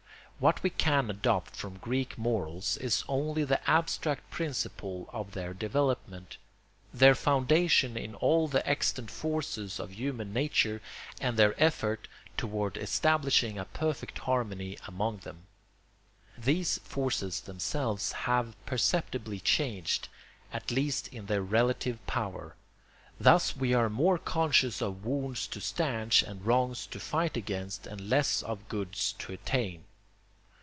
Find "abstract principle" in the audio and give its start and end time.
3.69-5.07